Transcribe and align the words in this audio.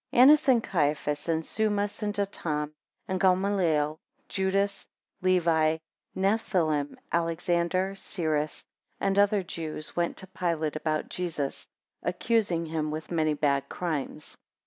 ANNAS 0.11 0.47
and 0.47 0.63
Caiphas, 0.63 1.29
and 1.29 1.43
Summas, 1.45 2.01
and 2.01 2.11
Datam, 2.11 2.71
Gamaliel, 3.07 3.99
Judas, 4.27 4.87
Levi, 5.21 5.77
Nepthalim, 6.17 6.95
Alexander, 7.11 7.93
Cyrus, 7.93 8.65
and 8.99 9.19
other 9.19 9.43
Jews, 9.43 9.95
went 9.95 10.17
to 10.17 10.25
Pilate 10.25 10.75
about 10.75 11.09
Jesus, 11.09 11.67
accusing 12.01 12.65
him 12.65 12.89
with 12.89 13.11
many 13.11 13.35
bad 13.35 13.69
crimes. 13.69 14.35